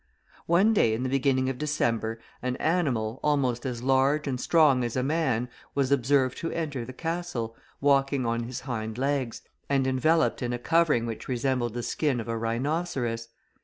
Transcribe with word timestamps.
One 0.47 0.73
day 0.73 0.95
in 0.95 1.03
the 1.03 1.09
beginning 1.09 1.47
of 1.47 1.59
December, 1.59 2.19
an 2.41 2.55
animal, 2.55 3.19
almost 3.21 3.67
as 3.67 3.83
large 3.83 4.25
and 4.27 4.41
strong 4.41 4.83
as 4.83 4.95
a 4.95 5.03
man, 5.03 5.47
was 5.75 5.91
observed 5.91 6.39
to 6.39 6.49
enter 6.49 6.83
the 6.83 6.91
castle, 6.91 7.55
walking 7.79 8.25
on 8.25 8.45
his 8.45 8.61
hind 8.61 8.97
legs, 8.97 9.43
and 9.69 9.85
enveloped 9.85 10.41
in 10.41 10.53
a 10.53 10.57
covering 10.57 11.05
which 11.05 11.27
resembled 11.27 11.75
the 11.75 11.83
skin 11.83 12.19
of 12.19 12.27
a 12.27 12.35
rhinoceros. 12.35 13.27